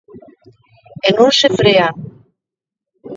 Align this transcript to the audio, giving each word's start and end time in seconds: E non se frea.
E 1.07 1.09
non 1.17 1.29
se 1.39 1.47
frea. 1.57 1.87